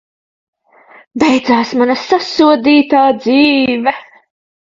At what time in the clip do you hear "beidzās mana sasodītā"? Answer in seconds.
1.23-3.03